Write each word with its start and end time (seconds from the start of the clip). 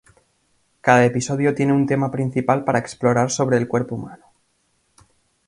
Cada 0.81 1.05
episodio 1.05 1.53
tiene 1.53 1.73
un 1.73 1.85
tema 1.85 2.09
principal 2.09 2.63
para 2.63 2.79
explorar 2.79 3.29
sobre 3.29 3.57
el 3.57 3.67
cuerpo 3.67 3.93
humano. 3.97 4.25